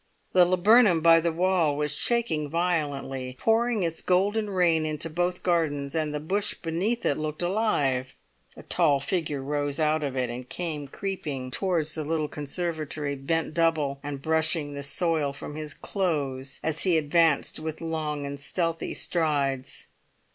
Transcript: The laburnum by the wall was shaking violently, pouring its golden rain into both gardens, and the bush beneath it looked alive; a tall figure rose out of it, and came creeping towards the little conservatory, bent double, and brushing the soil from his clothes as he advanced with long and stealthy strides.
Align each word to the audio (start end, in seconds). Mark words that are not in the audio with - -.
The 0.33 0.45
laburnum 0.47 1.01
by 1.01 1.19
the 1.19 1.31
wall 1.31 1.77
was 1.77 1.93
shaking 1.93 2.49
violently, 2.49 3.35
pouring 3.39 3.83
its 3.83 4.01
golden 4.01 4.49
rain 4.49 4.83
into 4.83 5.11
both 5.11 5.43
gardens, 5.43 5.93
and 5.93 6.11
the 6.11 6.19
bush 6.19 6.55
beneath 6.55 7.05
it 7.05 7.19
looked 7.19 7.43
alive; 7.43 8.15
a 8.57 8.63
tall 8.63 8.99
figure 8.99 9.43
rose 9.43 9.79
out 9.79 10.01
of 10.01 10.17
it, 10.17 10.31
and 10.31 10.49
came 10.49 10.87
creeping 10.87 11.51
towards 11.51 11.93
the 11.93 12.03
little 12.03 12.27
conservatory, 12.27 13.13
bent 13.13 13.53
double, 13.53 13.99
and 14.01 14.23
brushing 14.23 14.73
the 14.73 14.81
soil 14.81 15.33
from 15.33 15.55
his 15.55 15.75
clothes 15.75 16.59
as 16.63 16.81
he 16.81 16.97
advanced 16.97 17.59
with 17.59 17.79
long 17.79 18.25
and 18.25 18.39
stealthy 18.39 18.95
strides. 18.95 19.85